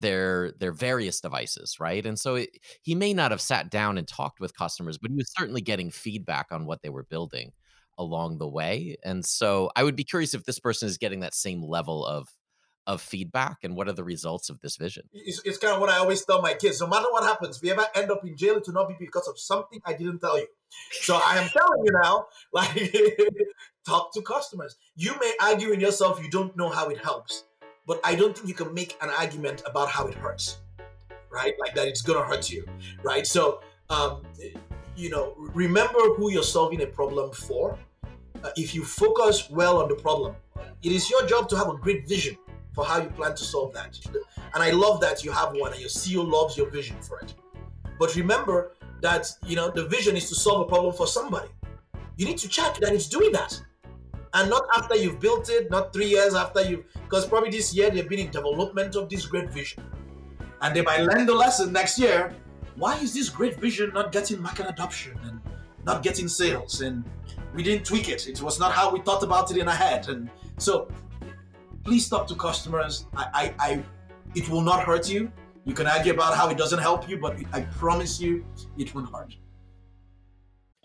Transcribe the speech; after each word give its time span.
their 0.00 0.52
their 0.58 0.72
various 0.72 1.20
devices 1.20 1.76
right? 1.80 2.04
And 2.04 2.18
so 2.18 2.36
it, 2.36 2.50
he 2.82 2.94
may 2.94 3.14
not 3.14 3.30
have 3.30 3.40
sat 3.40 3.70
down 3.70 3.98
and 3.98 4.06
talked 4.06 4.40
with 4.40 4.56
customers 4.56 4.98
but 4.98 5.10
he 5.10 5.16
was 5.16 5.32
certainly 5.36 5.60
getting 5.60 5.90
feedback 5.90 6.46
on 6.50 6.66
what 6.66 6.82
they 6.82 6.88
were 6.88 7.04
building 7.04 7.52
along 7.98 8.38
the 8.38 8.48
way. 8.48 8.96
And 9.04 9.24
so 9.24 9.70
i 9.76 9.84
would 9.84 9.96
be 9.96 10.04
curious 10.04 10.34
if 10.34 10.44
this 10.44 10.58
person 10.58 10.88
is 10.88 10.98
getting 10.98 11.20
that 11.20 11.34
same 11.34 11.62
level 11.62 12.04
of 12.04 12.28
of 12.86 13.00
feedback 13.00 13.58
and 13.62 13.76
what 13.76 13.88
are 13.88 13.92
the 13.92 14.02
results 14.02 14.48
of 14.48 14.58
this 14.60 14.76
vision? 14.76 15.04
It's, 15.12 15.40
it's 15.44 15.58
kind 15.58 15.74
of 15.74 15.80
what 15.80 15.90
i 15.90 15.98
always 15.98 16.24
tell 16.24 16.42
my 16.42 16.54
kids 16.54 16.80
no 16.80 16.86
matter 16.86 17.06
what 17.10 17.22
happens 17.22 17.58
if 17.58 17.62
you 17.62 17.72
ever 17.72 17.86
end 17.94 18.10
up 18.10 18.24
in 18.24 18.36
jail 18.36 18.56
it 18.56 18.66
will 18.66 18.74
not 18.74 18.88
be 18.88 18.96
because 18.98 19.28
of 19.28 19.38
something 19.38 19.80
i 19.84 19.92
didn't 19.92 20.20
tell 20.20 20.38
you. 20.38 20.46
So 20.92 21.20
i 21.22 21.36
am 21.38 21.48
telling 21.50 21.84
you 21.84 21.92
now 22.02 22.26
like 22.52 22.74
talk 23.86 24.12
to 24.14 24.22
customers. 24.22 24.76
You 24.96 25.12
may 25.20 25.32
argue 25.40 25.72
in 25.72 25.80
yourself 25.80 26.22
you 26.22 26.30
don't 26.30 26.56
know 26.56 26.68
how 26.68 26.88
it 26.88 26.98
helps 26.98 27.44
but 27.86 28.00
I 28.04 28.14
don't 28.14 28.36
think 28.36 28.48
you 28.48 28.54
can 28.54 28.72
make 28.72 28.96
an 29.00 29.10
argument 29.10 29.62
about 29.66 29.88
how 29.88 30.06
it 30.06 30.14
hurts, 30.14 30.58
right? 31.30 31.54
Like 31.58 31.74
that 31.74 31.88
it's 31.88 32.02
gonna 32.02 32.24
hurt 32.24 32.50
you, 32.50 32.66
right? 33.02 33.26
So, 33.26 33.60
um, 33.88 34.22
you 34.96 35.10
know, 35.10 35.34
remember 35.36 36.14
who 36.14 36.30
you're 36.30 36.42
solving 36.42 36.82
a 36.82 36.86
problem 36.86 37.30
for. 37.32 37.78
Uh, 38.42 38.50
if 38.56 38.74
you 38.74 38.84
focus 38.84 39.50
well 39.50 39.82
on 39.82 39.88
the 39.88 39.94
problem, 39.94 40.34
it 40.82 40.92
is 40.92 41.10
your 41.10 41.26
job 41.26 41.48
to 41.50 41.56
have 41.56 41.68
a 41.68 41.76
great 41.76 42.08
vision 42.08 42.36
for 42.74 42.84
how 42.84 43.00
you 43.02 43.08
plan 43.10 43.34
to 43.34 43.44
solve 43.44 43.72
that. 43.74 43.98
And 44.54 44.62
I 44.62 44.70
love 44.70 45.00
that 45.00 45.24
you 45.24 45.30
have 45.32 45.52
one, 45.54 45.72
and 45.72 45.80
your 45.80 45.90
CEO 45.90 46.26
loves 46.26 46.56
your 46.56 46.70
vision 46.70 46.96
for 47.00 47.20
it. 47.20 47.34
But 47.98 48.14
remember 48.16 48.72
that 49.02 49.30
you 49.44 49.56
know 49.56 49.70
the 49.70 49.86
vision 49.86 50.16
is 50.16 50.28
to 50.28 50.34
solve 50.34 50.60
a 50.62 50.68
problem 50.68 50.94
for 50.94 51.06
somebody. 51.06 51.48
You 52.16 52.26
need 52.26 52.38
to 52.38 52.48
check 52.48 52.76
that 52.78 52.92
it's 52.92 53.08
doing 53.08 53.32
that 53.32 53.60
and 54.34 54.48
not 54.50 54.66
after 54.76 54.96
you've 54.96 55.20
built 55.20 55.48
it, 55.48 55.70
not 55.70 55.92
three 55.92 56.06
years 56.06 56.34
after 56.34 56.62
you, 56.62 56.84
because 57.04 57.26
probably 57.26 57.50
this 57.50 57.74
year 57.74 57.90
they've 57.90 58.08
been 58.08 58.20
in 58.20 58.30
development 58.30 58.96
of 58.96 59.08
this 59.08 59.26
great 59.26 59.50
vision, 59.50 59.84
and 60.62 60.74
they 60.74 60.82
might 60.82 61.00
learn 61.00 61.26
the 61.26 61.34
lesson 61.34 61.72
next 61.72 61.98
year. 61.98 62.34
Why 62.76 62.96
is 62.98 63.12
this 63.12 63.28
great 63.28 63.60
vision 63.60 63.90
not 63.92 64.12
getting 64.12 64.40
market 64.40 64.66
adoption 64.68 65.18
and 65.24 65.40
not 65.84 66.02
getting 66.02 66.28
sales? 66.28 66.80
And 66.80 67.04
we 67.54 67.62
didn't 67.62 67.84
tweak 67.84 68.08
it. 68.08 68.28
It 68.28 68.40
was 68.40 68.58
not 68.60 68.72
how 68.72 68.92
we 68.92 69.00
thought 69.00 69.22
about 69.22 69.50
it 69.50 69.56
in 69.56 69.68
our 69.68 69.74
head. 69.74 70.08
And 70.08 70.30
so, 70.58 70.88
please 71.84 72.08
talk 72.08 72.26
to 72.28 72.34
customers. 72.34 73.06
I, 73.16 73.54
I, 73.58 73.70
I 73.70 73.84
it 74.34 74.48
will 74.48 74.62
not 74.62 74.84
hurt 74.84 75.10
you. 75.10 75.32
You 75.64 75.74
can 75.74 75.86
argue 75.86 76.12
about 76.12 76.36
how 76.36 76.48
it 76.48 76.56
doesn't 76.56 76.78
help 76.78 77.08
you, 77.08 77.18
but 77.18 77.36
I 77.52 77.62
promise 77.62 78.20
you, 78.20 78.44
it 78.78 78.94
won't 78.94 79.12
hurt. 79.14 79.36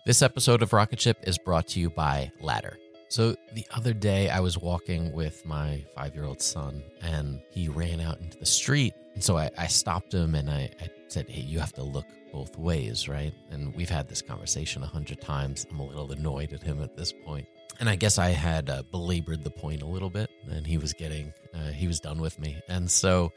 This 0.05 0.21
episode 0.21 0.61
of 0.61 0.73
Rocket 0.73 0.99
Ship 0.99 1.17
is 1.23 1.37
brought 1.37 1.67
to 1.69 1.79
you 1.79 1.89
by 1.89 2.31
Ladder. 2.41 2.77
So 3.07 3.35
the 3.53 3.65
other 3.71 3.93
day, 3.93 4.29
I 4.29 4.39
was 4.39 4.57
walking 4.57 5.11
with 5.13 5.45
my 5.45 5.83
five 5.95 6.15
year 6.15 6.25
old 6.25 6.41
son, 6.41 6.83
and 7.01 7.41
he 7.51 7.69
ran 7.69 8.01
out 8.01 8.19
into 8.19 8.37
the 8.37 8.45
street. 8.45 8.93
And 9.13 9.23
so 9.23 9.37
I, 9.37 9.49
I 9.57 9.67
stopped 9.67 10.13
him 10.13 10.35
and 10.35 10.49
I, 10.49 10.69
I, 10.81 10.89
said, 11.07 11.29
Hey, 11.29 11.41
you 11.41 11.59
have 11.59 11.71
to 11.73 11.83
look 11.83 12.05
both 12.33 12.57
ways, 12.57 13.07
right? 13.07 13.33
And 13.49 13.73
we've 13.75 13.89
had 13.89 14.09
this 14.09 14.21
conversation 14.21 14.83
a 14.83 14.87
hundred 14.87 15.21
times. 15.21 15.65
I'm 15.69 15.79
a 15.79 15.85
little 15.85 16.11
annoyed 16.11 16.51
at 16.51 16.61
him 16.61 16.83
at 16.83 16.97
this 16.97 17.13
point. 17.13 17.47
And 17.79 17.89
I 17.89 17.95
guess 17.95 18.17
I 18.17 18.29
had 18.29 18.69
uh, 18.69 18.83
belabored 18.91 19.43
the 19.43 19.49
point 19.49 19.81
a 19.81 19.85
little 19.85 20.09
bit, 20.09 20.29
and 20.49 20.65
he 20.65 20.77
was 20.77 20.93
getting, 20.93 21.31
uh, 21.53 21.71
he 21.71 21.87
was 21.87 21.99
done 21.99 22.19
with 22.19 22.39
me. 22.39 22.59
And 22.67 22.89
so 22.89 23.31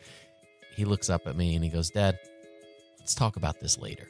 he 0.74 0.84
looks 0.84 1.10
up 1.10 1.26
at 1.26 1.36
me 1.36 1.54
and 1.54 1.62
he 1.62 1.70
goes, 1.70 1.90
Dad, 1.90 2.18
let's 2.98 3.14
talk 3.14 3.36
about 3.36 3.60
this 3.60 3.78
later. 3.78 4.08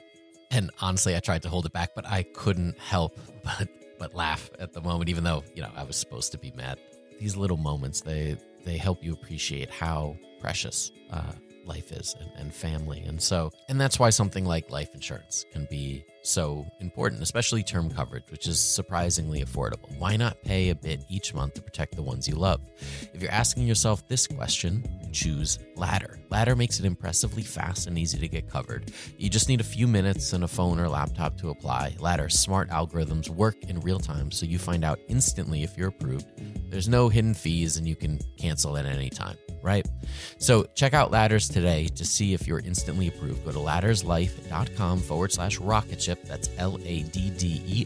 And 0.51 0.71
honestly, 0.81 1.15
I 1.17 1.21
tried 1.21 1.43
to 1.43 1.49
hold 1.49 1.67
it 1.67 1.73
back, 1.73 1.91
but 1.95 2.07
I 2.07 2.23
couldn't 2.23 2.79
help 2.79 3.19
but 3.45 3.69
but 3.99 4.15
laugh 4.15 4.51
at 4.59 4.73
the 4.73 4.81
moment, 4.81 5.11
even 5.11 5.25
though, 5.25 5.43
you 5.55 5.63
know, 5.63 5.71
I 5.77 5.83
was 5.85 5.97
supposed 5.97 6.33
to 6.33 6.39
be 6.39 6.53
mad. 6.57 6.79
These 7.19 7.37
little 7.37 7.57
moments, 7.57 8.01
they 8.01 8.37
they 8.65 8.77
help 8.77 9.03
you 9.03 9.13
appreciate 9.13 9.71
how 9.71 10.17
precious 10.41 10.93
uh, 11.11 11.33
life 11.69 11.93
is 11.93 12.17
and, 12.19 12.31
and 12.37 12.55
family. 12.55 13.01
And 13.07 13.21
so, 13.21 13.53
and 13.69 13.81
that's 13.81 13.99
why 13.99 14.11
something 14.11 14.45
like 14.45 14.71
life 14.71 14.95
insurance 14.95 15.45
can 15.53 15.67
be 15.71 16.05
so 16.23 16.67
important, 16.81 17.23
especially 17.23 17.63
term 17.63 17.91
coverage, 17.91 18.25
which 18.31 18.47
is 18.47 18.61
surprisingly 18.61 19.43
affordable. 19.43 19.97
Why 19.99 20.17
not 20.17 20.43
pay 20.43 20.71
a 20.71 20.75
bit 20.75 21.05
each 21.09 21.35
month 21.35 21.55
to 21.55 21.63
protect 21.63 21.97
the 21.97 22.03
ones 22.03 22.29
you 22.29 22.35
love? 22.35 22.61
If 23.15 23.23
you're 23.23 23.31
asking 23.31 23.67
yourself 23.67 24.07
this 24.09 24.27
question, 24.27 24.85
choose 25.13 25.59
Ladder. 25.77 26.19
Ladder 26.31 26.55
makes 26.57 26.79
it 26.79 26.85
impressively 26.85 27.43
fast 27.43 27.87
and 27.87 27.99
easy 27.99 28.19
to 28.19 28.29
get 28.29 28.51
covered. 28.51 28.93
You 29.17 29.31
just 29.31 29.49
need 29.49 29.61
a 29.61 29.65
few 29.65 29.87
minutes 29.87 30.33
and 30.33 30.45
a 30.45 30.49
phone 30.49 30.79
or 30.79 30.89
laptop 30.89 31.39
to 31.39 31.51
apply. 31.51 31.97
Ladder's 31.99 32.39
smart 32.39 32.69
algorithms 32.71 33.29
work 33.29 33.57
in 33.65 33.81
real 33.81 33.99
time, 33.99 34.31
so 34.31 34.47
you 34.47 34.59
find 34.59 34.85
out 34.85 34.99
instantly 35.09 35.63
if 35.63 35.77
you're 35.79 35.89
approved. 35.89 36.27
There's 36.71 36.89
no 36.89 37.09
hidden 37.09 37.35
fees, 37.35 37.77
and 37.77 37.89
you 37.89 37.97
can 37.97 38.19
cancel 38.37 38.77
at 38.77 38.87
any 38.87 39.11
time 39.11 39.39
right? 39.63 39.87
So 40.39 40.65
check 40.75 40.95
out 40.95 41.11
Ladders 41.11 41.49
today 41.49 41.89
to 41.89 42.05
see 42.05 42.35
if 42.35 42.47
you're 42.47 42.61
instantly 42.61 43.09
approved. 43.09 43.45
Go 43.45 43.53
to 43.53 43.59
ladderslife.com 43.59 45.01
forward 45.01 45.33
slash 45.33 45.59
rocket 45.59 46.01
ship. 46.01 46.23
That's 46.25 46.51
L 46.59 46.79
A 46.85 47.03
D 47.03 47.31
D 47.31 47.63
E 47.67 47.77